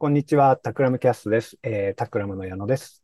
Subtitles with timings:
[0.00, 1.58] こんにちは、タクラムキャストです。
[1.60, 3.02] えー、タクラムの矢野です。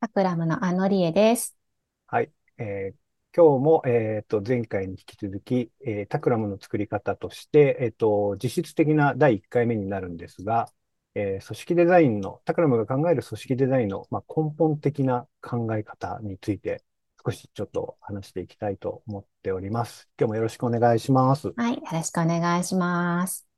[0.00, 1.58] タクラムのあのりえです。
[2.06, 2.32] はい。
[2.56, 10.72] えー、今日も、えっ、と、前回に引き続き、えー、タクラムの作り方として、えっ、と、実質的な第1回目になるんですが、
[11.14, 16.82] えー、組織デザインの、タクラムが考える組織デザインの、まあ、根本的な考え方について、
[17.22, 20.08] 少しちょっと話していきたいと思っております。
[20.18, 21.52] 今日もよろしくお願いします。
[21.54, 23.49] はい、よろしくお願いします。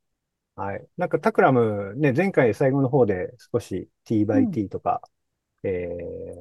[0.55, 0.87] はい。
[0.97, 5.01] なんかタクラムね、前回最後の方で少し T by T とか、
[5.63, 5.89] うん、え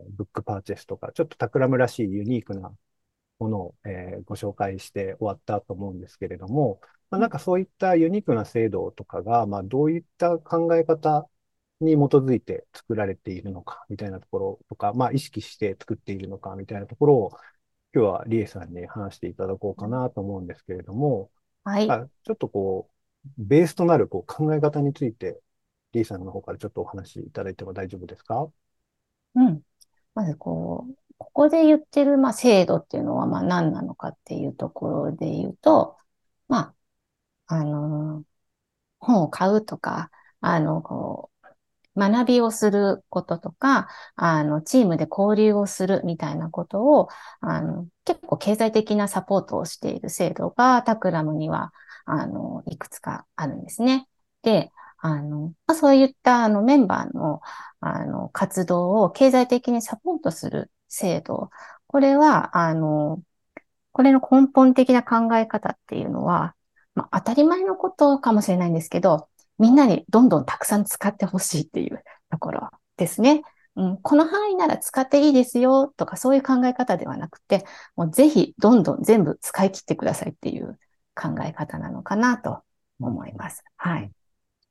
[0.10, 2.74] ー、ブックパーチェスとか、ちょっとタクラムらしいユニークな
[3.40, 11.28] ものを、えー、ご紹介して終わったと思うんですけれども、まあ、なんかそういったユニークな制度とかが、まあどういった考え方
[11.80, 17.32] に基づいて作られているのか、みたいなところとか、まあ意識して作っているのか、みたいなところを、
[17.94, 21.30] 今日はリエさんに話していただこうかなと思うんですけれども、
[21.64, 21.88] はい。
[21.88, 23.01] ちょっとこう、
[23.38, 25.40] ベースとなるこう考え方について、
[25.94, 28.48] リーさんの方からちょっとお話しいただいても大丈夫ですか？
[29.36, 29.62] うん。
[30.16, 35.98] まずこう、ここで言ってる、まあ、制度っていうのは、まあ、何なのかっていうところで言うと、
[36.48, 36.74] ま
[37.48, 38.24] あ、あのー、
[39.00, 41.30] 本を買うとか、あの、こ
[41.96, 47.10] う、学びをすることとか、あの、チームで交流をするみたいなことを、
[47.42, 51.74] あの、結構経済的なサポートをしている制度がタクラムには
[52.06, 54.08] あの、いくつかあるんですね。
[54.44, 57.42] で、あの、まあ、そういったあのメンバーの
[57.80, 61.50] あの活動を経済的にサポートする制度。
[61.88, 63.22] これは、あの、
[63.92, 66.56] これの根本的な考え方っていうのは、
[66.96, 73.44] まあ、当たり前のことかもしれないんですけど、みんなにどんどんたくさん使ってほしいっていう ところですね。
[73.76, 80.78] うん、この範囲なら使っていいですよとかそういう考え方ではなくて、もうぜひどんどん全部使い切ってくださいっていう
[81.16, 82.62] 考え方なのかなと
[83.00, 83.64] 思います。
[83.78, 84.12] はい。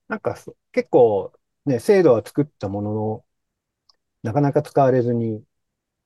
[0.09, 0.37] なんか
[0.73, 1.33] 結構
[1.67, 3.25] ね、制度は作ったものの、
[4.23, 5.43] なかなか使われずに、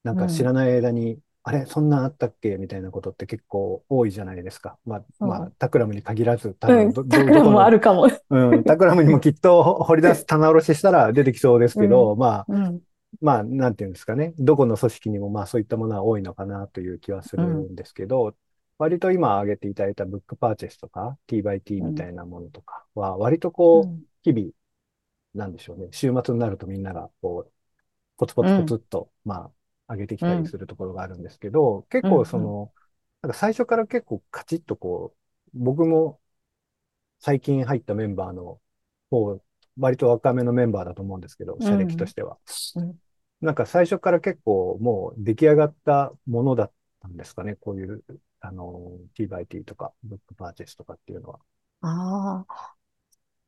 [0.02, 4.76] なんか知らない間に、うん、あれ、そんなあったっけみたいなことって結構多いじゃないですか。
[4.84, 8.08] まあ、うん、まあ、タクラムに限らず、多分ど、うん、タクラムもあるかも。
[8.30, 12.72] うん、タクラムにもきっと掘り出す棚卸ししたら出てきそうですけど、まあ、
[13.20, 14.34] まあ、なんていうんですかね。
[14.38, 18.34] どこの組織にもまあそういったものは多いのかなという気はするんですけど、
[18.84, 24.50] 割と今挙げていただいたブックパーチェスとか T by T みたいなものとかは、割とこう、日々、
[25.32, 27.52] なんでしょうね、週末になるとみんながこう、
[28.18, 29.50] ポツポツポツっと、ま
[29.88, 32.74] あ、上げてきたりするところがあるんですけど、結構その、
[33.22, 36.20] なんか最初から結構カチッとこう、僕も
[37.20, 38.60] 最近入ったメンバーの
[39.08, 39.40] 方、
[39.78, 42.36] 割と若めのメンバーだと思うんですけど、社歴としては。
[43.40, 48.04] なんか最初から結構もう出来上がったものだったんですかね、こういう
[48.46, 51.38] あの、T by T とか、ブックパーチェスとかっていうのは。
[51.80, 52.74] ああ。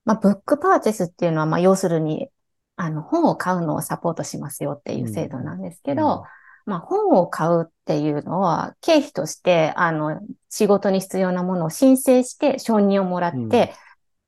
[0.05, 2.31] まあ、ブックパーチェスっていうのは、まあ、要するに、
[2.77, 6.25] あの、本を買うのをサポートしますよっていう制度なんですけど、うんうん、
[6.67, 13.75] まあ、本を買うっていうのは、経費として、あの、仕事に必要なものを申請して承認をもらって、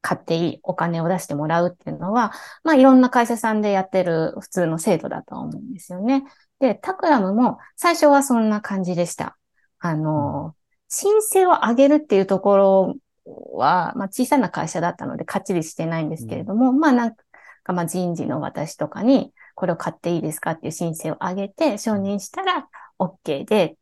[0.00, 6.24] 買っていいお金を出してもらうっていうのは、まあ、いろんな会社さんでやってる普通の制度だと思うんですよね。
[6.60, 9.36] で、タクラムも最初はそんな感じでした。
[9.80, 10.54] あの、
[10.88, 12.94] 申請を上げるっていうところ
[13.54, 17.14] は、まあ、小さな会社だったので、かっちりしてないんですけれども、うん、まあ、なん
[17.62, 22.68] か、まあ、人事の私とかに、これを買っていいですかっていう申請を上げて、承認したら
[22.98, 23.76] OK で、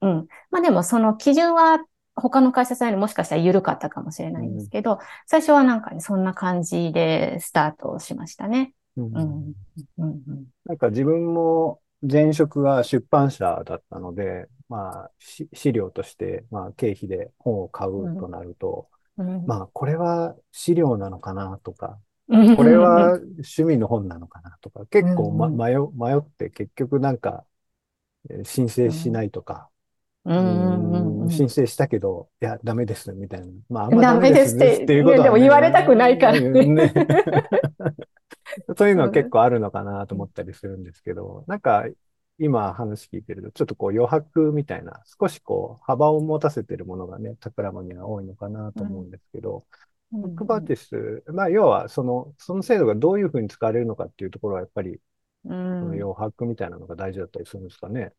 [0.00, 0.26] うん。
[0.50, 1.80] まあ、でも、その基準は、
[2.14, 8.74] 他の会社さんよりもしかしたら緩かったかもしれないんですけど、うん、最初はなんかね、そんな感じでスタートしましたね。
[8.96, 9.16] うん。
[9.16, 9.52] うん。
[9.98, 21.98] うん、なんか自分も前職が出版社だったので、まあ、資料として、まあ、経費で本を買うとなると、うん、まあ、これは資料なのかなとか、
[22.28, 27.44] これは趣味の本なのかなとか、結構、ま、迷迷って結局なんか、
[28.44, 29.68] 申請しないとか、
[30.24, 33.46] 申請したけど、いや、ダメです、みたいな。
[33.68, 36.92] まあ、あんまダメですっていうことは、ね、でも言われたくないからね。
[38.76, 41.84] そういうのは結構あるのかなと思ったりするんですけど、なんか
[42.38, 49.66] 今話聞いてると、ちょっとこう余白みたいな、少しこう幅を持たせてるものがね、タクラムには多いのかなと思うんですけど、
[50.12, 55.00] うん、ブックバーティス、まあ要はその、その制度がどういうふうに使われるのかっていうところはやっぱり、
[55.80, 58.12] その余白みたいなのが大事だったりするんですかね。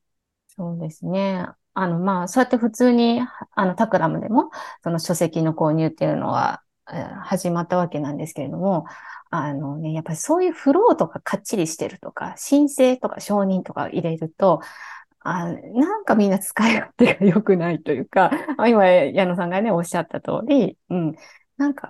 [0.47, 1.47] そうですね。
[1.73, 3.21] あの、まあ、そうやって普通に、
[3.55, 4.51] あの、タクラムでも、
[4.83, 8.85] その書籍の購入っていうのは、始まったわけなんですけれども、
[9.29, 14.61] あのね、やっぱりそういうフローとかかっちりしてるとか、申請とか承認とか入れると、
[15.21, 18.31] あなんかみんな使い勝手が良くないというか、
[18.67, 21.15] 今、矢野さんがね、おっしゃった通り、うん、
[21.57, 21.87] なんか、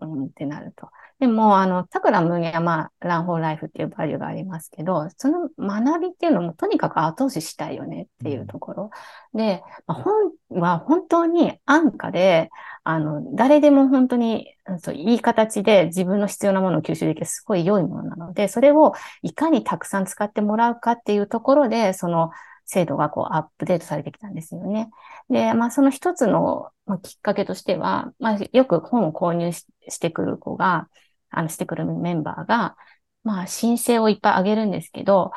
[0.00, 0.88] うんってなると。
[1.22, 8.90] でも、あの、タクラムにはまあ、ランフォーライフっていうバリューがありますけど、その学びっていうのもとにかく後押ししたいよねっていうところ。
[9.32, 12.50] うん、で、まあ、本は本当に安価で、
[12.82, 22.32] あの、誰でも本当に、そういい形で自分の必要なものを吸収できるすごい良いものなので、それをいかにたくさん使ってもらうかっていうところで、その、
[22.66, 24.88] 制度がこうアップデートされてきたんですよね。
[25.28, 29.66] で、まあその一つの、ま、きっかけとしては、まあよく本を購入し
[30.00, 30.88] てくる子が、
[31.32, 32.76] あのしてくるメンバーが、
[33.24, 35.32] まあ申請をいっぱいあげるんですけど、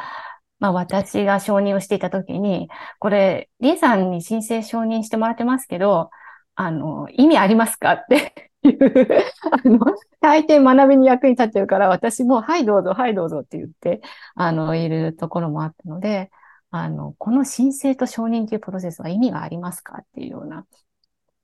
[0.60, 2.70] まあ私が承認をしていたときに、
[3.00, 6.10] これ、リエさんに申請承認してもらってますけど、
[6.56, 9.80] あの、意味ありますかっていうあの、
[10.22, 14.02] 大抵学びに役に立ってるから、私も、はいどうぞ、はいどうぞって言って、
[14.36, 16.32] あの、いるところもあったので、
[16.72, 20.66] あの、この申請と承認というプロセスは意味がありますかっていうような、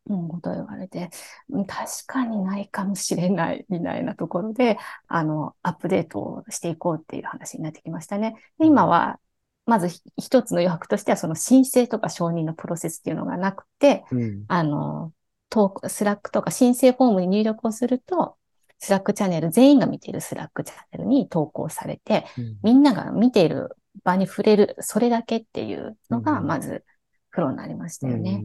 [0.07, 1.09] うん、ことを言われて、
[1.49, 1.67] 確
[2.07, 4.77] かにないかもしれないみたいなところで、
[5.07, 8.35] あの、アップデートをしていこうっていう話になってきましたね。
[8.57, 9.19] で今は、
[9.65, 15.13] まず一つの余白としては、その申請とか承認のプロセスっていうのがなくて、うん、あの、
[15.49, 18.37] トーク、 Slack とか申請フォームに入力をすると、
[18.79, 26.83] Slack チャンネル、全員が見ている Slack チャンネルに投稿されて、うん、みんなが見ている場に触れる、それだけっていうのが、まず、
[27.31, 28.43] プロになりましたよね。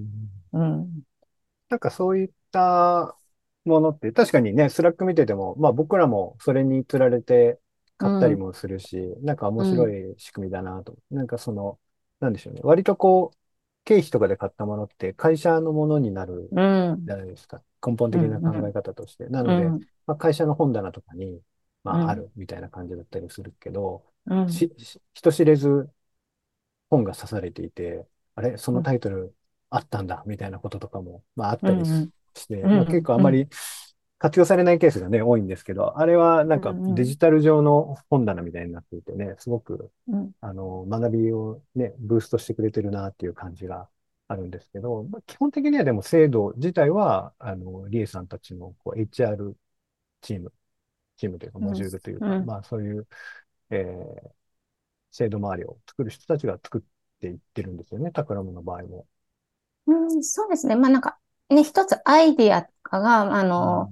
[0.53, 0.63] うん。
[0.63, 0.89] うん、
[1.69, 3.17] なんかそういった
[3.65, 7.59] ものって、確かにね、 Slack 見てても、まあ僕らもそれに釣られて
[7.99, 10.97] 買ったりもするし、うん、なんか面白い仕組みだなと。
[11.11, 11.79] うん、なんかその、
[12.21, 12.61] なんでしょうね。
[12.63, 13.37] 割とこう、
[13.85, 17.63] 経費とかで買ったものって会社のものになるじゃないですか。
[17.87, 19.27] 根本的な考え方として。
[19.29, 21.41] なので、まあ、会社の本棚とかに、
[21.85, 24.05] まあ、あるみたいな感じだったりするけど、
[25.15, 25.89] 人知れず
[26.91, 29.35] 本が刺されていて、あれ、そのタイトル
[29.71, 33.49] あったんだ、みたいなこととかも、まああったりして、まあ、結構あまり
[34.19, 39.91] 活用されないケースがね、多いんですけど、あれはなんかデジタル上の本棚みたいになっていてね、すごく、
[40.41, 43.89] あの、学びをね、ブーストしてくれてるなっていう感じが
[44.29, 49.55] あるんですけど、まあ、基本的にはでも制度自体は、あの、リエさんたちのこう HR
[50.21, 50.53] チーム、
[51.17, 53.07] チームというか、モジュールというか、うん、まあそういう
[53.71, 54.31] えー、
[55.11, 56.81] 制度周りを作る人たちが作っ
[57.21, 59.07] ていってるんですよね、タクラムの場合も。
[59.87, 60.77] うん、そうですね。
[60.77, 61.19] まあなんか、
[61.51, 63.91] ね、一つアイディアとかが、あの、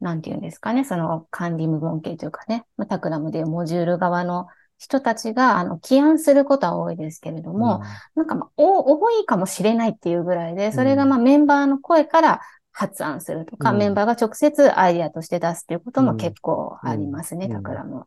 [0.00, 4.46] うん、なんていうんですかね、その管理無言系というかね、タクラムでモジュール側の
[4.78, 7.82] 人たちが、あの、起案することは多いですけれども、うん、
[8.16, 12.40] なんかまあ、多いかもしれないっていうぐらいで、それがまあメンバーの声から
[12.72, 18.04] 発案するとか、うん、メンバーが直接アイディアとして出すっていうことも結構ありますね、タクラム。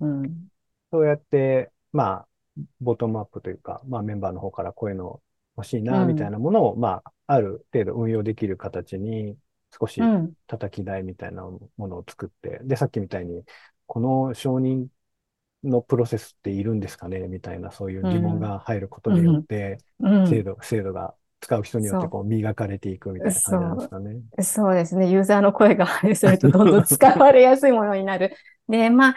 [0.00, 0.48] うん、
[0.92, 2.26] そうやって、まあ、
[2.80, 5.20] ボトムアップというか、まあメンバーの方からこういうの
[5.56, 9.36] 欲しいな、みたいなものを、うん、まあ、ある程度運用できる形に、
[9.78, 10.00] 少し
[10.46, 13.42] 叩き台みたいなものを作って、うん、で、さっきみたいに、
[13.86, 14.86] この承認
[15.64, 19.78] のプロセスっているんですかねみたいな、そういう疑問が入ることによって、
[20.28, 24.20] 制度、制度が使う人によってこう磨かれていくみたいな感じなんですかね。
[24.42, 25.10] そうですね。
[25.10, 28.32] ユーザーの声が 入るとどんどん使われやすいものになる。
[28.68, 29.14] で、まあ、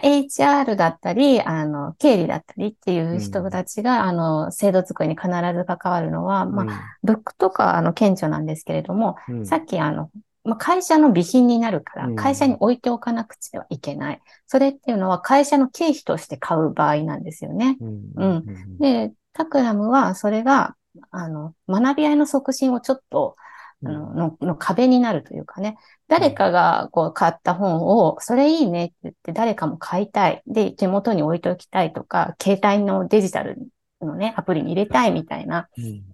[0.00, 10.10] HR だったり、あの、経理だったりっていう人たちが、うん、あの、制度作りに必ず関わるのは、まあ、ブックとか、あの、顕著なんですけれども、うん、さっき、あの、
[10.44, 14.20] まあ、会社の備品になるから、会社に置いておかなくてはいけない。
[14.46, 17.76] それっていうのは会社の経費として買う場合なんですよね。
[17.80, 18.78] うん。
[18.78, 20.74] で、タクラムはそれが、
[21.10, 23.36] あの、学び合いの促進をちょっと、
[23.84, 25.76] あののの壁になるというかね、
[26.08, 30.42] 誰かがこう買った本を、それいいねって言って誰かも買いたい。
[30.46, 33.58] で、手元に置いておきたいとか、携帯のデジタル
[34.00, 35.68] のね、アプリに入れたいみたいな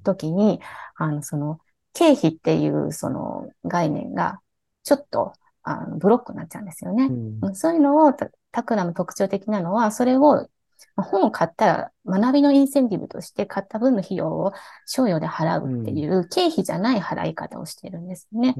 [0.04, 0.60] 時に、
[1.00, 1.58] うん、あの、その、
[1.92, 4.40] 経費っていうその概念が、
[4.84, 5.32] ちょっと、
[5.62, 7.08] あの、ブロックになっちゃうんですよね。
[7.42, 10.48] うん、そういうのを、タクラム特徴的なのは、それを
[10.96, 14.52] 本を買ったら学びのインセンティブとして買った分の費用を
[14.86, 18.54] 賞与で払うっていう経費じゃない払い方をしているんですね。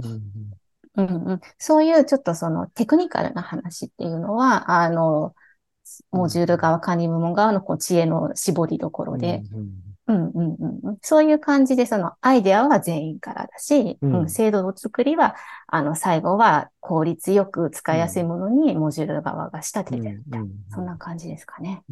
[0.97, 5.35] うんうん、そういうちょっとそのテクニカルな話っていうのは、あの、
[6.11, 9.43] モジュール側、管理部門側のこう知恵の絞りどころで、
[10.09, 15.37] うんうんうん、そういう感じで、そのアイデアは全員からだし、うん、制度の作りは、
[15.67, 21.85] あの、最後は効率よく使いやすいものにモジュール側が仕立ててるみたいな、そんな感じですかね。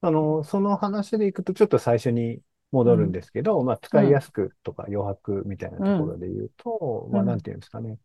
[0.00, 2.40] あの、その話でいくと、ちょっと最初に
[2.70, 7.98] 戻るんですけど、まあ、使いやすくとか余白みたいなところで言うと、まあ、なんていうんですかね。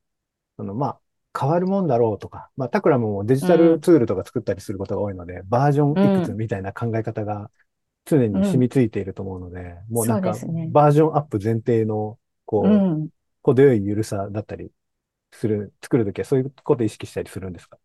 [0.58, 1.00] その、まあ、
[1.40, 7.50] 変わるもんだろうとか、まあ、タクラムもデジタルツールとか作ったりすることが多いので、バージョンいくつみたいな考え方が
[8.06, 10.34] 常に染みついていると思うので、うん、もうなんか、
[10.72, 13.10] バージョンアップ前提の、こう、うん、
[13.44, 14.72] 程よい緩さだったり
[15.32, 17.78] する、作るときはそういうことを意識したりするんですか？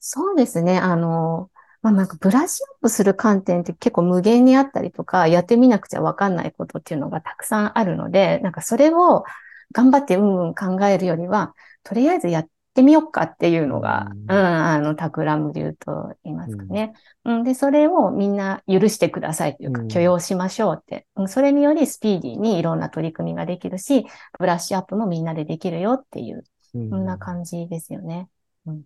[0.00, 0.78] そうですね。
[0.78, 1.50] あの、
[1.82, 9.24] まあ、なんかブラッシュアップする観点って結構無限にあったりとか、やってみなくちゃわかんないことっていうのがたくさんあるので、なんかそれを
[9.72, 12.48] 頑張ってうんうん考えるよりは、とりあえずやっ
[12.78, 16.92] てみようかっていうのが、うん、あの、タクラム流と言いますかね。
[17.24, 21.06] うん、で、それをみんな許してくださいというか、許容しましょうって。
[21.16, 24.06] うん、それによりスピーディーにいろんな取り組みができるし、
[24.38, 28.28] ブラッシュアップもみんなでできるよっていう、そんな感じですよね。
[28.66, 28.82] うん、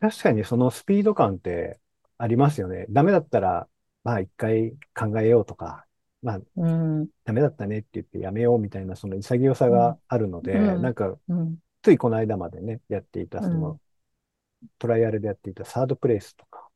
[0.00, 1.78] 確かにそのスピード感って
[2.16, 2.86] ありますよね。
[2.88, 3.68] ダメだったら、
[4.04, 5.84] まあ一回考えようとか、
[6.22, 13.78] まあ、うん、ダメだったねって言ってやめようみたいなその潔さがあるので、うん、なんか、うん、ついこの間までね、やっていた、その、
[14.78, 16.68] トライアルでやっていたサードプレイスとか、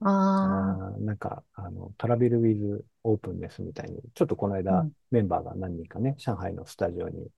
[0.00, 7.28] ああなんか、あの、トラベルウィズオープンネスみたいに、ちょっとこの間、メンバーが何人かね、上海のスタジオに、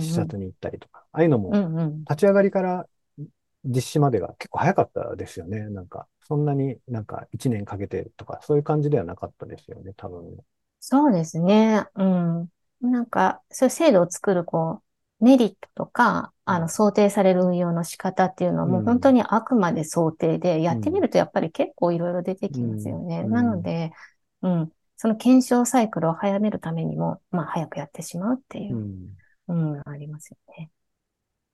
[0.00, 1.62] 視察に行ったりとか、ああいうのも、
[2.08, 2.88] 立ち上がりから
[3.64, 5.60] 実施までが結構早かったですよね。
[5.70, 10.38] なんか、そんなになんか1年かけてとか、そういう感じではなかったですよね、多分。
[10.80, 11.86] そうですね。
[11.94, 12.52] うん。
[12.80, 14.84] なんか、そういう制度を作る、こう、
[15.22, 23.22] メリットとか、あの、想定される運用の仕方っていうのはもう本当にあくまで想定で、やってみるとやっぱり結構いろいろ出てきますよね。
[23.22, 23.92] なので、
[24.42, 28.84] うん、その検証サイクルを早めるためにも、まあ早くやってしまうっていう、
[29.48, 30.70] うん、ありますよね。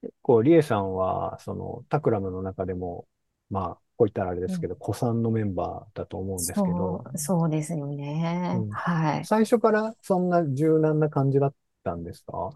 [0.01, 3.07] 結構、リエさんは、その、タクラムの中でも、
[3.51, 7.05] まあ、こう言ったらあれですけど、古参のメンバーだと思うんですけど。
[7.17, 9.25] そう、ですよね、うん、はい。
[9.25, 12.51] 最初からそんな柔軟な感じだったんですか？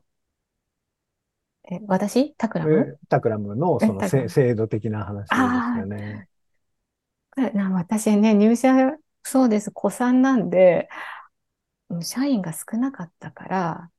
[1.71, 2.35] え、私？
[2.35, 2.99] タクラム？
[3.09, 6.29] タクラムのその制度的な話ですよね。
[7.55, 8.73] な私ね、入社、
[9.23, 10.89] そうです、古参なんで、
[12.03, 13.91] 社員が少なかったから、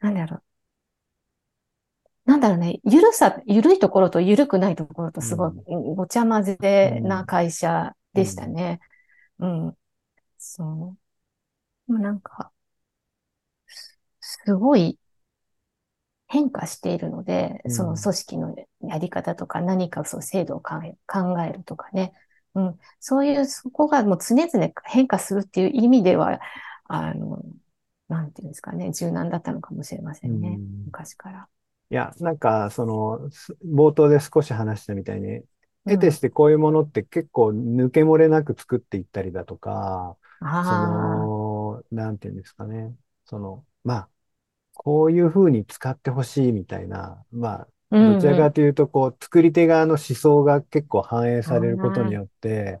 [0.00, 5.52] なんだろう、なんだろうね、ゆるさ、ゆるいところとゆるくないところとすごい
[5.94, 8.80] ごちゃ混ぜな会社でしたね。
[9.38, 9.66] うん。
[9.66, 9.76] うん、
[10.38, 10.96] そ
[11.88, 11.98] う。
[11.98, 12.52] なんか、
[14.20, 14.98] すごい
[16.28, 20.76] 変化しているので、その組織のやり方とか何かそう制度を考
[21.42, 22.14] えるとかね。
[22.54, 22.78] うん。
[23.00, 26.40] そういう、そこがもう常々変化するっていう意味では、
[26.84, 27.42] あの、
[28.08, 30.60] なんていうんですかね、柔軟だったのかもしれませんね。
[30.86, 31.48] 昔から。
[31.90, 33.30] いや、なんか、その、
[33.64, 35.42] 冒頭で少し話したみたいに、
[35.86, 40.18] 得てしてこういうものって結構抜け漏れなく作っていったりだとか、
[40.60, 42.94] その、なんていうんですかね。
[43.24, 44.10] その、まあ、
[44.78, 47.68] こういうふうに使ってほしいみたいな、まあ、
[48.00, 52.80] どちらかというと、こう、作り手側の思想が結構反映されることによって、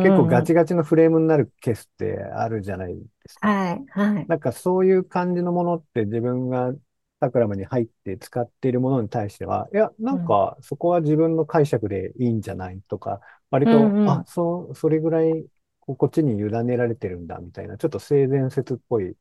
[0.00, 3.48] 結構ガチガチのフレームになるケースってあるじゃないですか。
[3.48, 4.26] はい、はい。
[4.26, 6.72] なんかそういう感じのものって自分が
[7.20, 15.46] タクラムに入って使っているものに対しては、いや、なんかそこは自分の解釈でいいんじゃないとか、割と、うんうん、あ、そう、それぐらい
[15.80, 19.16] こっちに委ねられてるんだみたいな、ちょっと性善説っぽい、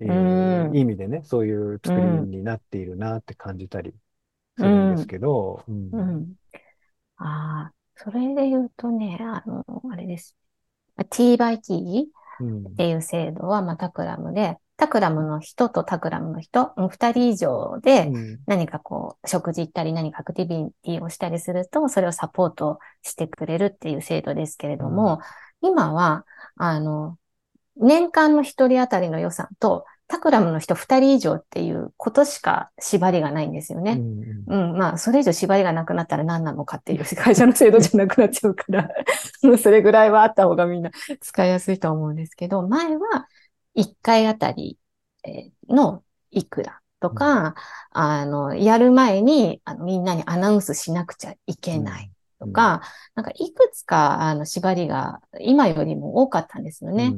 [0.00, 3.94] えー、うん、意味でね、そういう作りになっているなって感じたり
[4.56, 5.64] するんですけど。
[5.68, 5.90] うん。
[5.92, 6.32] うん、
[7.16, 10.36] ああ、それで言うとね、あの、あれです。
[11.10, 12.10] T by T
[12.70, 18.10] っていう制度は、まあ、タクラムで、タクラムの人とタクラムの人、二人以上で
[18.46, 25.20] 何かこう、食事行ったり何かアクティビティをしたりすると、それをサポートしてくれるっていう制度ですけれども、
[25.62, 27.16] うん、今は、あの、
[27.76, 33.92] 年間の一人当たりの予算と、タクラムの人二人以上っていうことしか縛りがないんですよね。
[34.46, 38.90] うん、うん、まあ、それ以上縛りがなくなったら何なのかっていう 会社の制度じゃなくなっちゃうから。
[39.56, 40.90] それぐらいはあった方がみんな
[41.22, 43.26] 使いやすいと思うんですけど、前は
[43.74, 44.78] 1回あたり
[45.70, 47.54] のいくらとか、うん、
[47.92, 52.10] あの、やる前にあのみんなにアナウンスしなくちゃいけない
[52.42, 52.82] とか、
[53.16, 57.14] うん、なんかいくつかあの縛りが今よりも多かったんですよね。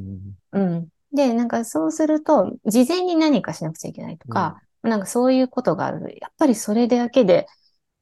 [0.51, 0.87] うん、うん。
[1.13, 6.17] で、なんかそうすると、事前に何かしなくちゃいけないとか、なんかそういうことがある。
[6.21, 7.47] やっぱりそれだけで、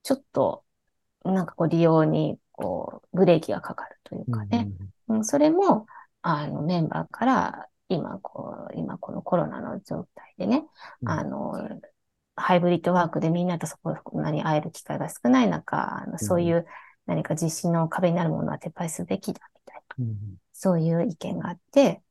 [0.04, 0.64] ちょっと、
[1.24, 4.70] なんかこう利用に、こう、ブレーキがかかるというかね。
[5.08, 5.86] うん、それも、
[6.22, 10.66] あの、メンバーから今、こう、今このコロナの状態でね、
[11.02, 11.54] うん、あの、
[12.36, 13.94] ハイブリッドワークでみんなとそこ
[14.32, 16.66] に会える機会が少ない中、あのそういう
[17.06, 20.18] 何か実施の壁になるものは撤廃すべきだみたいな、うん、
[20.54, 22.02] そういう意見があって、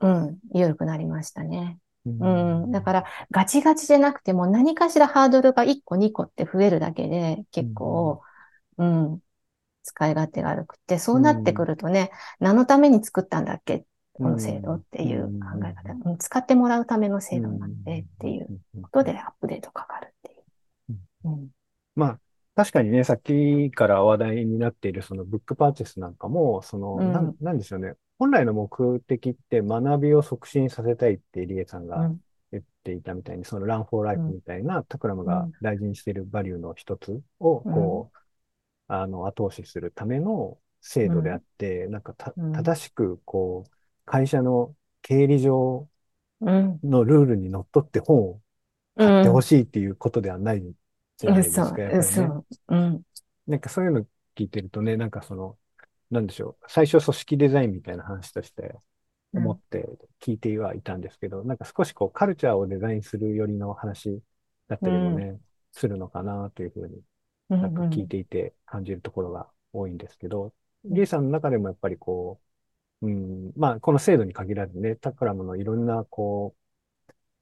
[0.00, 1.78] うん、緩くなりましたね。
[2.06, 8.22] うん、うん、だから、ガチガチじゃなくても何かしらハードルが1個2個って増えるだけで結構、
[8.78, 9.20] うん、
[9.82, 13.84] 使い勝手が悪くて、そうなってくるとね、何のために作ったんだっけ？
[14.14, 20.36] この制度っていう考え方、うん、使ってもらうための制度なんでっていうことでアップデートかかるってい
[21.24, 21.28] う。
[21.30, 21.30] う
[22.60, 27.94] 確かにね、さっきから話題になっているそのブックパーチェスなんかも、その、なん、うん、なんでしょうね。
[28.18, 32.20] 本来の目的って学びを促進させたいってリエさんがうん、
[32.52, 38.18] 言っていたみたいに、そのランフォーライフうん、みたいなタクラムがうん、大事にしているバリューの一つを、うん、こう、
[38.88, 43.70] あの、後押しするための制度であうん、って、なんかた、うん、正しく、こう、
[44.04, 45.88] 会社の経理上
[46.40, 48.42] うん、のルールにのっとって本を
[48.96, 50.74] う買ってほん、しいっていうことではない
[51.20, 52.02] じゃないですか、そう。
[52.02, 53.02] そう、うん、
[53.46, 55.58] なんかそういうの聞いてるとね、なんかその、
[56.10, 56.64] なんでしょう。
[56.68, 58.74] 最初組織デザインみたいな話として
[59.32, 59.88] うん、思って
[60.20, 64.20] 聞いてはいたんですけど、なんか少しこうカルチャーをデザインするよりの話
[64.68, 65.38] だったりもうん、ね、
[65.72, 67.00] するのかなというふうに
[67.50, 70.52] うん、なんか聞いうん、ていて感じるところが多いんですけど、
[70.84, 72.40] リエさんの中でもやっぱりこ
[73.02, 76.59] う、うん、まあこの制度に限らずね、タクラムのいろんなこう、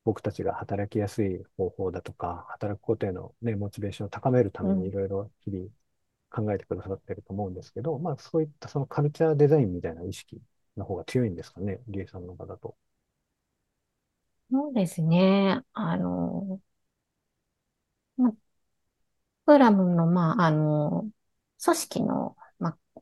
[0.09, 5.71] 僕たちが働きやすい方法だとか、働くことへのね、モチベーションを高めるためにいろいろ日々
[6.31, 10.41] 考えてくださってると思うんですけど、まあそういったそのカルチャーデザインみたいな意識
[10.79, 12.77] の方が強いんですかね、リエさんの方だと。
[14.51, 15.63] そうですね。
[15.75, 16.61] あの、
[18.17, 18.49] まあ
[19.47, 21.11] プラムの、まあ、あの、
[21.65, 22.38] 組織の、まあ、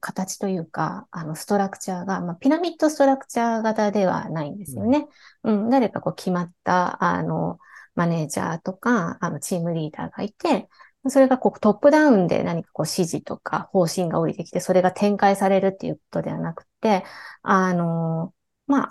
[0.00, 4.84] 形というか、あの、ストラクチャーが、まあ、ピラミッドストラクチャー型ではないんですうん。
[4.84, 5.08] よね。
[5.44, 7.58] うん、誰かこう決まった、あの、
[7.94, 10.68] マネージャーとか、あの、チームリーダーがいて、
[11.08, 17.04] それがこうトップダウンで何かこう指示とか方針が降りてきて、それが展開されるっていうことではなくて、
[17.42, 18.34] あの、
[18.66, 18.88] ま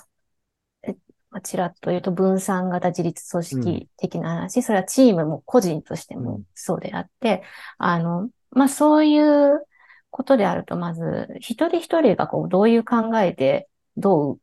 [1.32, 3.82] あ、ちらっと言うと分散型自立組うん。
[3.82, 6.44] 織的な話、それはチームも個人としてもうん。
[6.54, 7.44] そうであって、
[7.78, 9.66] あの、まあ、そういう
[10.16, 13.68] ことであると、まず、一人一人がこう、どういう考えで、
[13.98, 14.42] どう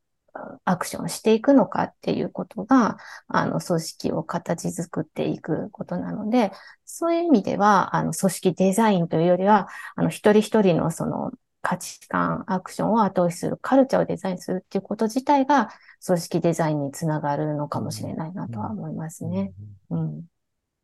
[0.66, 6.52] アクションしていくのかっていうことが、あの、組織を形作っていくことなので、
[6.84, 15.70] そういう意味では、あの、組織デザインというよりは、あの、一人一人のその価値観、アクションを後押しする、カルチャーをデザインするっていうこと自体が、
[16.04, 18.16] 組織デザインにつながるのかもしれうん。
[18.18, 18.50] ないなうん。
[18.52, 19.30] とは思いますうん。
[19.30, 19.52] ね。
[19.88, 20.24] うん、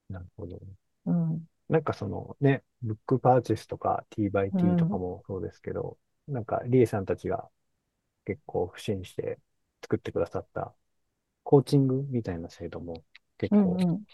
[0.09, 0.59] なるほど。
[1.07, 7.49] うん、なんかそのね、ブックパーチェスとか T by う T とかん、もそうですけど、なんかリエさんたちが
[8.27, 9.41] 結構不審して
[9.83, 10.75] 作ってくださった
[11.45, 13.05] コーチングみたいな制度も
[13.38, 14.05] 結うん、構うん。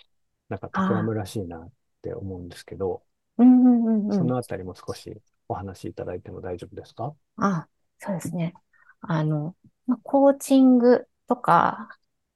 [0.49, 1.73] なんか企むらしいなっ
[2.03, 3.05] て思うんですけど、
[3.39, 4.19] うん、うん、うん、うん。
[4.19, 7.15] そのあたりも少しお話しいただいても大丈夫ですか？
[7.37, 8.55] ああ、そうですね。
[9.01, 11.89] あの、まあ、コーチングとか、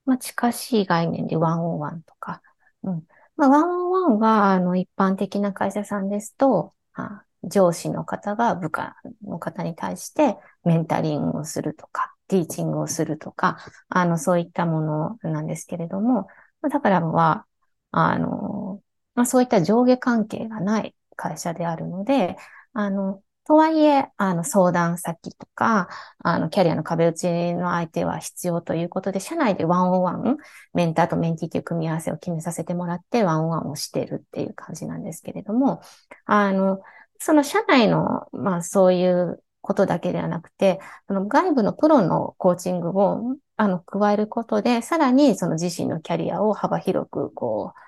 [0.05, 2.43] まあ、近しい概念でワンオンワンとか、
[2.83, 3.07] うん。
[3.39, 16.29] まあ、ワンオンワンは、あの、一般的な会社さんですと、あ、上司の方が部下の方に対してメンタリングをするとか、ティーチングをするとか、あの、そういったものなんですけれども、
[16.71, 17.47] だからは、
[17.93, 18.83] あの、
[19.15, 22.37] まあ、そういった上下関係がない会社であるので、
[22.73, 25.89] あの、とはいえ、あの、相談先とか、
[26.23, 30.37] あの、キャリアの壁打ちの相手は必要ということで、社内でワンオンワン、
[30.75, 35.81] メンターとメンティーという組み合わせを決めさせてもらって、ワンオンワンをしてるっていう感じなんですけれども、
[36.27, 36.83] あの、
[37.19, 47.79] その社内の、まあ、そういうことだけではなくて、その外部のプロのコーチングを、あの、加えることで、さらにその自身のキャリアを幅広く、こう、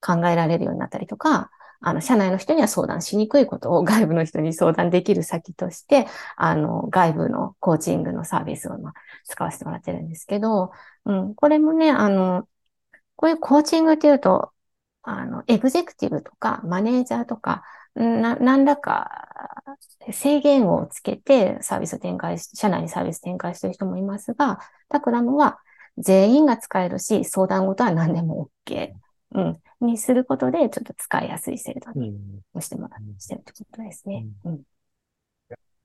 [0.00, 1.50] 考えられるようになったりとか、
[1.82, 8.92] あの、社内の人には相談しにくいことを外部の人に相談できる先として、あの、外部のコーチングのサービスを、ま、
[9.24, 10.72] 使わせてもらってるんですけど、
[11.06, 12.46] うん、これもね、あの、
[13.16, 14.52] こういうコーチングっていうと、
[15.02, 17.64] あの、エグゼクティブとか、マネージャーとか、
[17.94, 19.28] な、何らか
[20.12, 25.58] 制限をつけてサービス展開し、社内にサービス展開してる人もいますが、タクラムは
[25.98, 28.92] 全員が使えるし、相談事は何でも OK。
[29.32, 29.62] うん。
[29.86, 32.42] にすることで、ちょっと使いやすい制度にうん。
[32.60, 34.26] してもらうんしてるってことですね。
[34.44, 34.64] うんうん。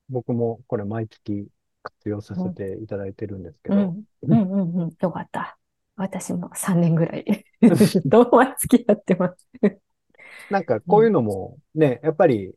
[0.10, 1.48] 僕もこれ毎月
[1.84, 2.56] 活用させうん。
[2.56, 4.06] ていただいてるんですけど、うん。
[4.28, 4.42] うん。
[4.42, 4.76] うん。
[4.84, 5.58] うんよかった。
[5.96, 7.46] 私も3年ぐらい
[8.06, 9.48] どうも付き合ってます。
[10.50, 11.12] なんかこういううん。
[11.12, 12.54] のもね、やっぱり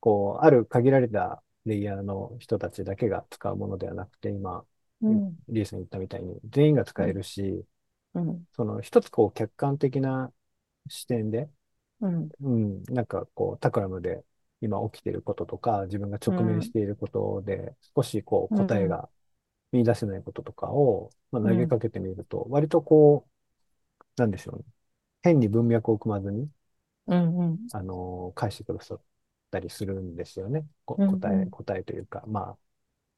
[0.00, 4.66] こう、ある限られたレイヤーの人たちだけが使うものではなくて、今、
[5.02, 5.36] うん。
[5.48, 7.10] リーさん言ったみたいに全員が使うん。
[7.10, 7.64] えるし、
[8.14, 8.46] うん。
[8.52, 10.32] その一つこう客観的な
[10.88, 11.50] 視点で、
[12.00, 12.30] うん。
[12.40, 14.24] うん、なんかこう、タクラムで
[14.60, 16.72] 今起きていることとか、自分が直面しうん。
[16.72, 18.66] ていることで、少しこううん。
[18.66, 19.10] 答えが
[19.72, 21.52] 見出せないこととかを、まあ、うん。
[21.52, 23.28] 投げかけてみると、割とこ
[24.18, 24.64] う、なんでしょうね。
[25.22, 26.50] 変に文脈を組まずに、
[27.06, 27.72] うん。
[27.72, 29.02] あの返してくださっ
[29.50, 30.66] たりするんですよね。
[30.84, 31.06] こうん。
[31.06, 31.50] 答え、うん。
[31.50, 32.56] 答えというか、ま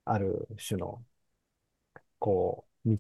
[0.05, 1.05] あ、ある種の、
[2.19, 2.99] こう、道、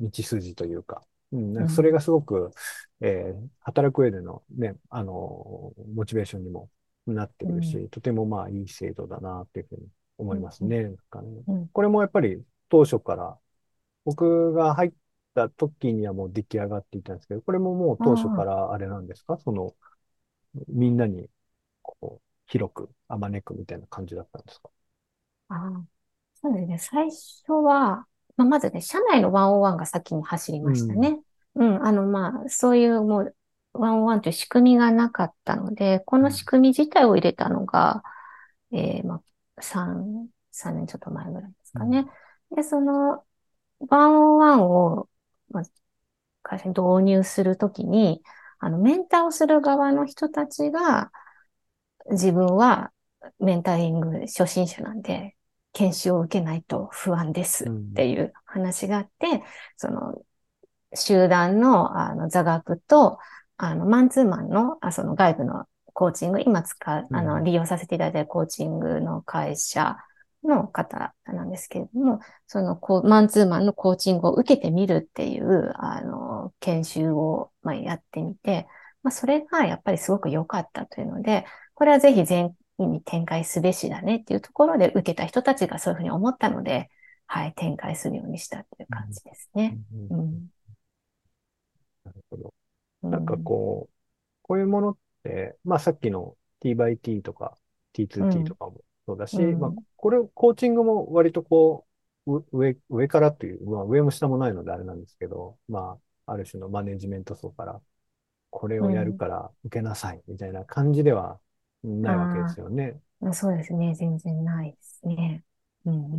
[0.00, 2.50] 道筋というか、うん、なんうんかそれがすごく、
[3.00, 6.70] えー働く上でのね、あのモチベーションにも
[7.06, 10.82] なってるし、とてもまあいい制度だなっていうふうに思いますね。
[10.84, 11.70] なんかねうん。
[11.72, 13.38] これもやっぱり当初から
[14.04, 14.92] 僕が入っ
[15.34, 19.38] た時にはもう出来上がっていたんですけど、これももう当初かあらあれなんですか？
[19.38, 19.74] その、
[20.68, 21.28] みんなに
[21.82, 24.70] こう広くあまねくみたいな感じだったんですか？
[25.48, 25.86] あ、ああ、
[26.34, 26.78] そうですね。
[26.78, 30.70] 最初は、まあ、まずね、社内の101が先に走りうん。
[30.70, 31.18] ましたね。
[31.56, 33.36] うん、あの、まあ、そういうもう、
[33.74, 38.02] 101という仕組みがなかったので、この仕組み自体を入れたのが、
[38.72, 39.22] えー、ま
[39.56, 41.80] あ、3、3年ちょっと前ぐらいですうん。
[41.82, 42.06] かね。
[42.54, 43.24] で、その、
[43.80, 45.08] 101を、
[45.50, 45.64] まあ、
[46.42, 48.22] 会社に導入するときに、
[48.58, 51.10] あの、メンターをする側の人たちが、
[52.10, 52.92] 自分は
[53.38, 55.36] メンタリング初心者なんで、
[55.72, 57.92] 研修を受けないと不安ですっうん。
[57.92, 59.42] ていう話があって、
[59.76, 60.22] その
[60.94, 63.18] 集団のあの座学と、
[63.56, 67.44] あのマンツーマンのあその外部のコーチング、今使う、あのうん。
[67.44, 69.96] 利用させていただいているコーチングの会社
[70.44, 78.68] の方なんですけれども、そのこうマンツーマンのコーチングを受けてみるっていう、あの、研修を、まあ、やってみて、
[79.02, 86.90] まあ、それがやっぱりすごく良かったというので、これはぜひ全員に展開すべしだねっていうところで受けた人たちがそういうふうに思ったので、
[87.26, 88.98] はい、展開するようにしたっていううん。
[88.98, 89.78] 感じですね。
[90.10, 90.18] うん。
[90.20, 90.46] うん。
[92.06, 92.54] なるほど。
[93.10, 93.44] なんかうん。
[93.44, 93.94] こう、
[94.42, 97.58] こういうものって、まあさっきの T by T とか
[98.18, 98.56] う T2T とん。
[98.56, 99.86] かもそうだし、まあうん。
[99.96, 101.86] これ、コーチングも割とこ
[102.26, 107.82] う、う上、上からっていう、まあ上も下もないのであれなんですけど、まあある種のマネジメント層から
[108.50, 109.16] これをやるうん。
[109.16, 111.40] から受けなさいみたいな感じでは
[111.84, 113.00] ないわけであすよね。
[113.22, 113.94] あ、そうですね。
[113.94, 115.44] 全然ないですね。
[115.86, 116.14] うん。
[116.14, 116.16] う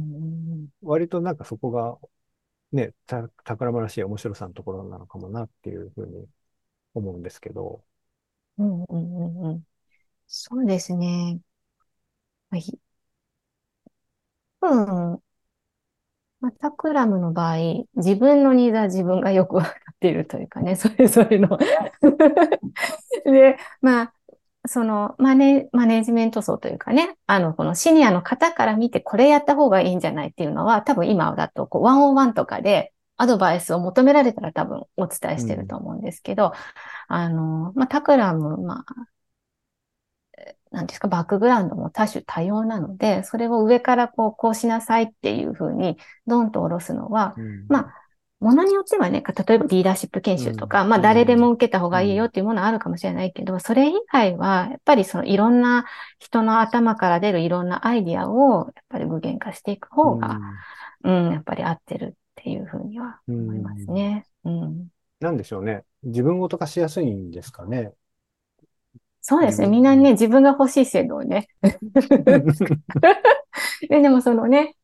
[0.66, 0.70] ん。
[0.82, 1.98] 割となんかそこが
[2.72, 6.28] ね、た、宝物らしい面白さのところなのかもなっていうふうに
[6.96, 7.86] 思うんですけど。
[8.58, 8.84] うん。
[8.84, 9.42] うん。
[9.42, 9.52] うん。
[9.54, 9.68] うん
[10.28, 11.42] そうですね。
[12.50, 12.80] まあ、ひ
[14.62, 14.68] う
[15.16, 15.22] ん。
[16.40, 17.58] まあ、タクラムの場合、
[17.96, 21.58] 自分のニーズは自分がよくわかっているというかね、それぞれの
[23.26, 24.14] で、まあ、
[24.68, 35.68] そのマネ、マネジメント層というかね、あの、このシニアの方から見てこれやった方がいいんじゃないっていうのは、多分今だと、こう、ワンオンワンとかでアドバイスを求められたら多分お伝えしてるうん。
[35.68, 36.54] と思うんですけど、
[37.08, 38.94] あの、まあ、タクラム、まあ、
[40.72, 47.66] なんですか、バックグラウンドも多種多様なので、それを上からこう、こうしなさいっていうふうに、ドンと下ろすのは、うん。
[47.70, 47.94] まあ、
[48.40, 50.46] ものによってはね、例えばリーダーシップ研うん。
[50.46, 51.02] 修とか、まあうん。
[51.02, 52.28] 誰でも受けた方がいいようん。
[52.28, 55.86] っていうものはあるかもしれないけど、それ以外は、やっぱりそのいろんな
[56.20, 60.64] 人の頭から出るいろんなアイディアを、やっぱり具現化していくう方が、ん。
[61.04, 63.92] うん、やっぱり合ってるっていうふうにはう思いますん。
[63.92, 64.28] ね。
[64.44, 64.90] うん。
[65.20, 65.84] なんでしょうね。
[66.04, 67.94] 自分ごと化しやすいんですかね。
[69.22, 69.68] そうですね。
[69.68, 71.50] みんなね、自分が欲しい制度をね。
[73.90, 74.76] で、でもそのね、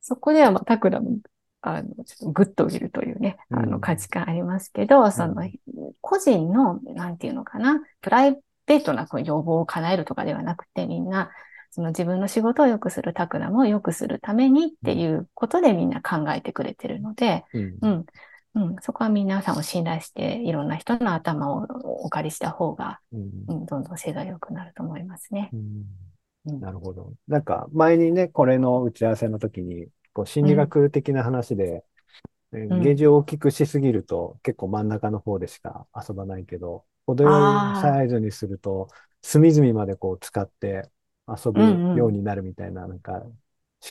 [0.00, 1.20] そこでは、まあ、タクラム、
[1.62, 3.96] あの、ちょっとグッと見るというね、うあの、価ん。
[3.96, 5.52] 値観ありますけど、その、うん。
[6.00, 11.30] 個人の、なんていうのかな、プライベートなこう要望を叶えるとかではなくて、みんな、
[11.70, 17.78] その自分の仕事を良くするタクラムを良くするためにっていうことでみんな考えてくれてるので、うん。
[17.80, 18.06] うん、
[18.54, 21.66] うん、そこは皆さんを信頼して、いろんな人の頭を
[22.04, 23.30] お借りした方が、うん。
[23.46, 25.48] うん、どんどん性が良くなると思いますね。
[25.52, 25.84] うん
[26.46, 27.12] うん、なるほど。
[27.28, 31.84] なんか、前にね、これの打ち合わせの時に、こう、心理うん、学的な話で、
[32.52, 32.80] えうん。
[32.80, 38.88] ゲージを大きくしすぎると結構真ん中の方でしか遊ばないけど、程よいサイズにすると
[39.22, 40.90] 隅々までこう使って
[41.28, 42.04] 遊うぶんうん。
[42.04, 43.34] ようになるみたいな、なんか思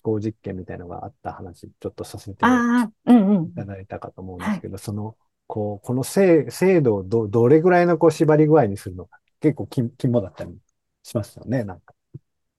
[0.03, 2.65] 考実験みたいなのがあった話、ちょっとさせて。
[3.47, 4.61] いただいたかと思うんではい。
[4.61, 10.57] すけど、その、こう、この精精度をど、どれぐらいのこう縛り具合にするのか、結構き肝だったり
[11.03, 11.93] しますよね、なんか。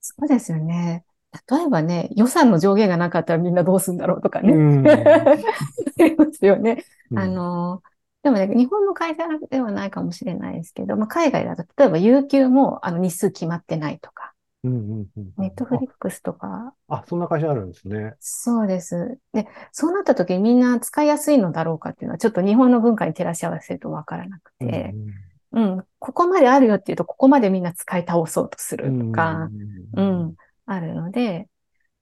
[0.01, 1.05] そうですよね。
[1.49, 4.61] 例えばね、予算の上限がなかったらみんなどうするんだろうとかうね。
[4.83, 4.85] ん。
[5.99, 6.85] ありますよね。
[7.13, 7.33] あうん。
[7.33, 7.83] の、
[8.23, 14.73] でもね、日本の会社ではないかもしれないですけど、まあ、海外だと、例えば有給もあの日数決まってないとか、うん。
[14.73, 15.11] うん。
[15.17, 15.33] うん。
[15.37, 18.15] うネットフんあ、リックスとか、あ、そんな会社あるんですね。
[18.19, 19.19] そうです。
[19.33, 25.23] で、そうなった時にみんな使いやすいのだろうかっていうのは、ちょっと日本の文化に照らし合わせるとわからなくうて、ん。
[25.53, 28.89] うん、ここまであるよっていうと、ここまでみんな使い倒そうとすうん。
[28.89, 29.53] るとうか、
[29.95, 30.03] うん。
[30.03, 31.49] ん、あるので、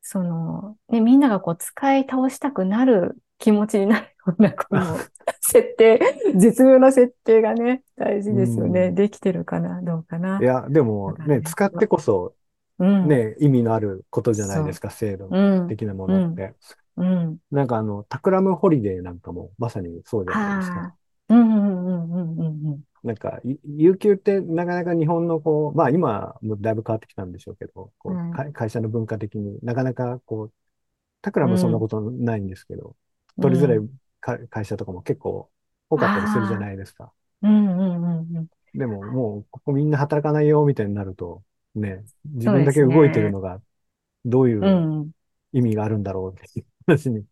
[0.01, 4.97] その、ね、みんながこう使い倒したくなる気持ちになるような、この
[5.41, 5.99] 設定、
[6.37, 8.91] 絶妙な設定がね、大事うですよね。
[8.91, 8.95] ん。
[8.95, 10.39] できてるかな、どうかな。
[10.39, 11.87] いや、でもね、使って。
[11.87, 12.35] こそ
[12.79, 14.65] うん、ね、意味のあることじゃない。
[14.65, 16.55] ですか、制度うん、的なもうん、のって。
[16.97, 17.39] うん。
[17.51, 20.95] なんかあの、 Takram ホリデーなんかもまさにそうじゃないですか。
[21.29, 22.67] うん、うん、うん、うん、うん。
[22.73, 30.51] うんなんか、有給ってなかなか日本のこう、まあ今もだいぶ変わってきたんでしょうけど、こう、うん、会社の文化的になかなかこう、
[31.21, 32.95] Takram もそんなことないんですけど、
[33.37, 35.49] うん、取りづらい会社とかも結構
[35.89, 37.11] 多かったりするじゃないですか。
[37.41, 38.47] うんうんうんうん。
[38.73, 41.41] でももう、ここみんな働かないよみたいになると、
[41.75, 43.59] ね、自分だけ動いてるのが
[44.25, 45.11] どういう
[45.53, 47.23] 意味があるんだろうっていう話に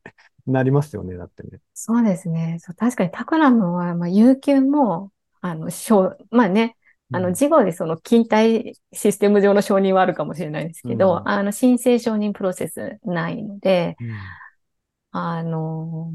[0.47, 1.59] なりますよね、だってね。
[1.73, 2.57] そうですね。
[2.59, 5.69] そう確かにタクラムは、まあ、有給も、あの、
[6.31, 6.75] まあね、
[7.11, 14.11] あの、事後でその勤怠システム上の承認はあるかもしれないですけど、うん、あの、申請承認プロセスないので、うん、
[15.11, 16.13] あの、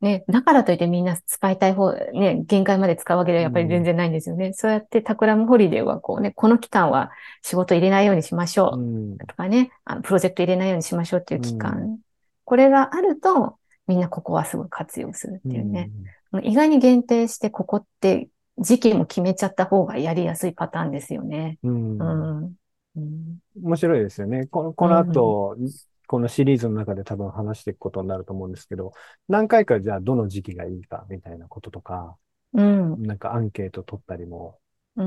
[0.00, 4.46] ね、だからといってみんな使いたい方、ね、限界まで使うわけではやっぱり全然ないんですよね。
[4.46, 7.10] うん、そうやって Takram ホリデーはこうね、この期間は
[7.42, 11.98] 仕事入れないようにしましょうとかね、あのプロジェクト入れないようにしましょうっていう期間。
[12.44, 13.56] これがあると、
[13.88, 15.90] みんなここはすごい活用するっていうね。
[16.42, 21.58] 意外に限定してここって時期も決めちゃった方がやりやすいパターンですよね。
[21.62, 21.98] うん。
[21.98, 22.04] う
[22.44, 22.54] ん
[22.96, 24.46] うん、面白いですよね。
[24.46, 25.68] このこの後、うん、
[26.06, 28.92] このシリーズの中で多分話していくことになると思うんですけど、
[29.28, 32.16] 何回かじゃあどの時期がいいかみたいなこととか、
[32.54, 34.58] うん、なんかアンケート取ったりも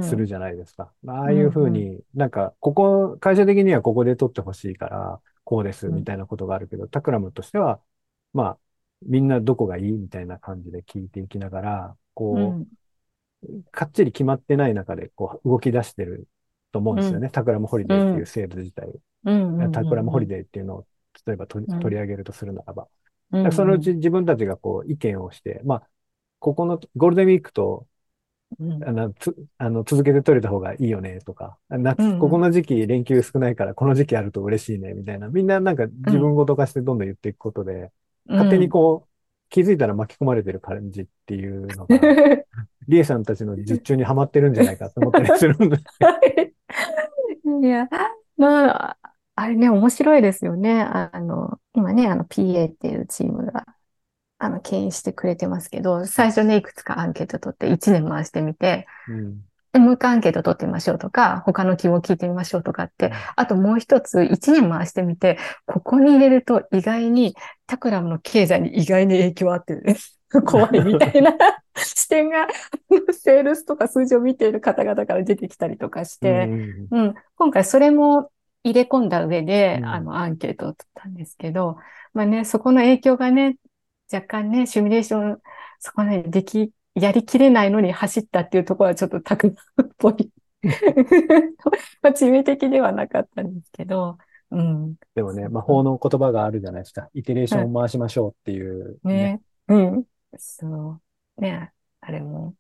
[0.02, 0.92] するじゃないですか。
[1.04, 7.82] うん、ああいうふうに、なんか、ここ、会社的にはここで取ってほしいから、こうですみたいなことがあるけど、タクラムとしては、
[8.34, 8.58] まあ、
[9.04, 12.66] みんなどこがいいみたいな感じで聞いていきながら、こ
[13.44, 16.28] う、かっちり決まってない中でこう動き出してる
[16.72, 17.30] と思うんですよね。
[17.30, 18.88] Takram ホリデーっていう制度自体。
[19.72, 20.86] Takram ホリデーっていうのを
[21.26, 22.88] 例えば取り上げるとするならば。
[23.52, 25.88] そのうち自分たちがこう意見をして、まあ、
[26.40, 27.88] ここのゴールデンウィークと、
[28.86, 37.92] あのつあの続けて取れた方がいいよねとか、夏、ここの時期連休少ないからこの時期あると嬉しいねみたいな、みんななんか自分ごと化してどんどん言っていくことで、
[38.32, 39.12] 勝手にこう、
[39.50, 41.98] 気づいたら巻き込まれてる感じっていうのが、
[42.88, 45.78] リエさんたちの術中にはまってるんじゃないかと思ったりするんで。
[47.68, 47.88] いや、
[48.38, 48.98] まあ、
[49.36, 50.82] あれね、面白いですよね。
[50.82, 53.66] あの、今ね、あの PA っていうチームが、
[54.38, 59.42] あの、牽引してくれてますけど、最初ね、いくつかアンケート取って1年回してみて、うん
[59.74, 67.36] で、もう一回アンケート取ってみましょうとか、他の希望聞いてみましょうとかって、あともう一つ、一年回してみて、ここに入れると意外に、
[67.72, 69.96] タクラムの経済に意外に影響あってね、
[70.46, 71.34] 怖いみたいな。
[71.78, 72.50] 視点が、
[73.14, 78.30] セールスとか数字を見ている方々から出てきたりとかして、うん、うん、今回それも
[78.66, 81.78] 入れ込んだ上で、うん、あの、アンケートを取ったんですけど、
[82.14, 83.56] まあね、そこの影響がね、
[84.12, 85.40] 若干ね、シミュレーション、
[85.80, 89.54] そこね、できやりきれないのに走ったっていうところはちょっとたくっ
[89.98, 90.30] ぽい。
[92.04, 94.18] まあ、致命的ではなかったんですけど、
[94.52, 94.96] うん。
[95.16, 97.10] でもね、魔法の言葉があるじゃないですか。
[97.14, 99.14] イテレーションを回しましょうっていうね。
[99.14, 100.04] ねうん。
[100.38, 101.02] そ
[101.38, 101.42] う。
[101.42, 102.56] ね、あれも、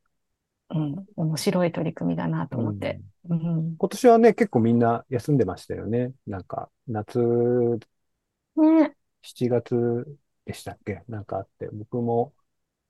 [0.69, 3.01] うん、面白い取り組みだなと思って。
[3.29, 6.13] うん、うん、今年はね、結構みんな休んでましたよね。
[6.25, 11.03] なんか、夏、ね、7月でしたっけ？
[11.07, 12.33] なんかあって、僕も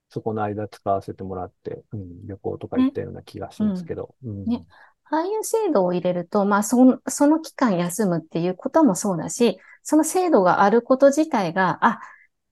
[0.10, 4.16] そこの間使わせてもらって、うん、旅行とか行ったような気がしますけど。
[4.24, 4.66] うんね、
[5.12, 12.00] ああいう制度を入れると、まあそ、その期間休むっていうこともそうだし、その制度があること自体が、あ、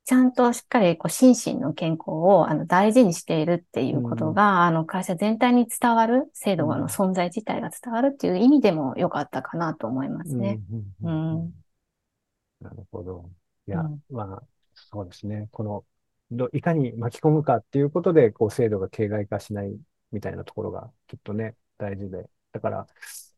[0.03, 10.59] ちゃんとしっかりこう心身の健康をあの大事にしているっていうことが、うん、あの会社全体に伝わる、制度の存在自体が伝わるっていう意味でも良かったかなと思いますね。
[11.03, 11.53] うん。
[12.59, 13.29] なるほど。
[13.67, 14.43] いや、うん、まあ、
[14.73, 15.47] そうですね。
[15.51, 15.85] この
[16.31, 19.77] どいかに巻き込むかっていうことで、こう、制度が形骸化しない
[20.11, 22.25] みたいなところがきっとね、大事で。
[22.51, 22.87] だから、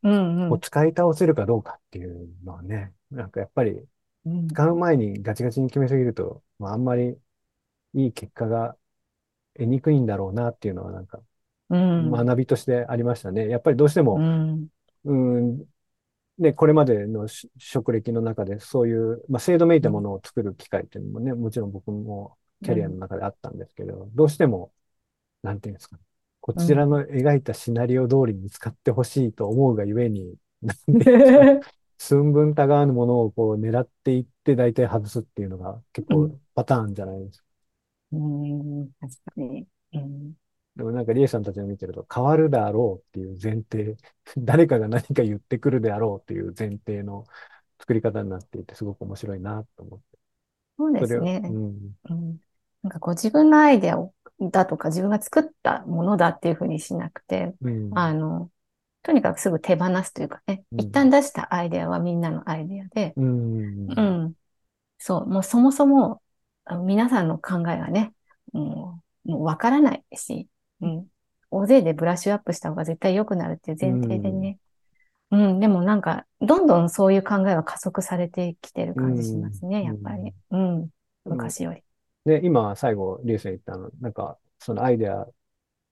[0.03, 3.85] うんうん、こう使い倒せるかどうかっていうのはね、なんかやっぱり、
[4.49, 7.17] 使う前にガチガチに決めすぎると、まあ、あんまり
[7.93, 8.75] いい結果が
[9.55, 11.21] 得にくいんだろうなっていうのはなんか、
[11.69, 13.47] 学びとしてありましたね。
[13.47, 14.67] やっぱりどうしても、うん、
[15.05, 15.65] うん。
[16.39, 24.73] で、これまでの職歴の中でそういう、まあ、制度めいたものを作る機会っていうのもね、もちろん僕もキャリアの中であったんですけど、どうしても、
[25.43, 25.99] なんていうんですか、
[26.41, 30.35] こちらの描いたシナリオ通りに使ってほしいと思うがゆえに、
[31.97, 37.45] 寸分たがわぬものをこう狙っていって大体外すっていうのが結構パターンじゃないですか。
[38.13, 39.67] うん、確かに。
[39.93, 40.33] うん、
[40.75, 43.95] でもなんかリエさんたちを見てると変わるだろうっていう前提、
[44.37, 47.25] 誰かが何か言ってくるであろうっていう前提の
[47.79, 50.05] 作り方になっていてすごく面白いなと思って。
[50.79, 51.41] そうですね。
[51.43, 52.39] うん、うん
[52.83, 54.13] なんかこう自分のアイデアを
[54.49, 58.49] だとか自分が作ったものだっていうふうにしなくて、うん、あの、
[59.03, 64.33] とにかくすぐ手放すというかね、うん、一旦出したアイデアはみんなのアイデアで、うん、うん、
[64.97, 66.21] そう、もうそもそも
[66.85, 68.13] 皆さんの考えがね、
[68.53, 70.47] もうわからないし、
[70.81, 71.05] うん、
[71.49, 74.57] 大勢でブラッシュアップした方が絶対良くなるっていう前提でね。
[75.31, 80.33] うん、うん、でもなんか、どんどんそういう考えは加速されてきてる感じしますね、やっぱり。
[80.51, 80.89] うん、
[81.25, 81.83] 昔より。
[82.25, 85.27] で、今、最後、リュウさん言ったの、なんか、そのアイデア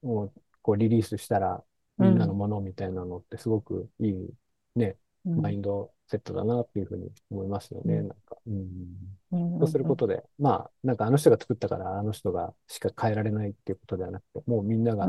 [0.04, 1.64] をこうリリースしたら、
[1.98, 4.30] みんなのものみたいなのってすごくいい
[4.76, 7.96] ね、マインドセットだなっていうふうに思いますよね。
[7.96, 9.60] うん、なんか、うん。
[9.60, 15.08] そうすることで、まあ、なんかあの人が作ったからあの人がしか変えられないっていうことではなくて、もうみんなが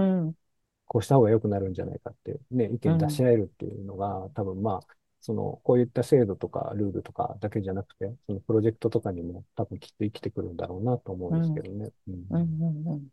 [0.86, 11.90] こうした方が良くなるんじゃないかってね、意見出し合えるっていうのが、多分まあ、その、こういった制度とかルールとかだけじゃなくて、そのプロジェクトとかにも多分きっと生きてくるんだろうなと思うんですけどね。
[12.08, 12.26] うん。
[12.30, 13.08] うんうんうん、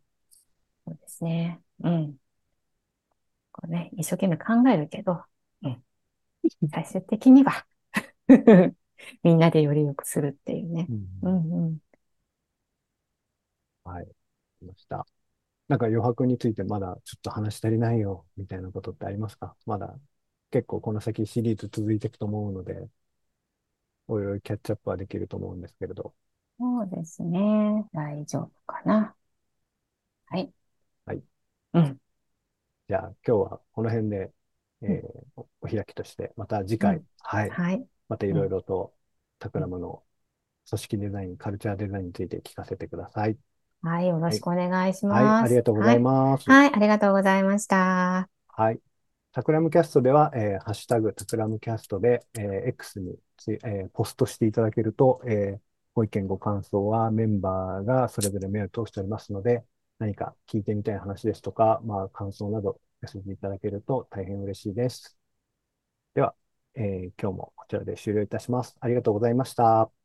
[0.86, 1.62] そうですね。
[1.80, 2.18] うん。
[3.52, 5.24] こうね、一生懸命考えるけど、
[5.62, 5.84] うん。
[6.72, 7.66] 最終的には
[9.22, 10.90] みんなでより良くするっていうね。
[10.90, 11.78] うん、うんうん
[13.84, 14.08] はい。
[14.64, 15.06] ました。
[15.68, 19.56] なんか余白についてまだちょっと話し足りないよ、みたいなことってありますか？
[19.66, 19.98] まだ
[20.50, 22.88] 結構この先シリーズ続いていくと思うので、
[24.06, 26.14] おいおいキャッチアップはできると思うんですけれど。
[26.58, 27.86] そうですね。
[27.92, 29.14] 大丈夫かな。
[30.26, 30.52] はい。
[31.06, 31.22] はい。
[31.74, 31.98] うん。
[32.88, 34.32] じゃあ今日はこの辺で、
[34.82, 37.50] えー、お開きとして、また次回、うん、はい。
[37.50, 37.86] はい。
[38.08, 38.94] またいろいろと、
[39.38, 40.02] タクラムの
[40.68, 43.36] 組織デザイン、カルチャーデザインについて聞かせてください。
[43.82, 45.22] はい、よろしくお願いします。
[45.22, 46.50] はい、ありがとうございます。
[46.50, 48.28] はい、はい、ありがとうございました。
[48.48, 48.87] はい。
[49.32, 55.60] タクラムキャストでは、えー、ハッシュタグタクラムキャストで、えー、X につえー、ポストしていただけると、えー、
[55.94, 59.64] ご意見ご感想はメンバーがそれぞれメール通しておりますので、
[59.98, 65.16] 何か聞いてみたい話ですとか、まあ、感想など寄せていただけると大変嬉しいです。
[66.14, 66.34] では、
[66.74, 68.76] えー、今日もこちらで終了いたします。
[68.80, 69.97] ありがとうございました。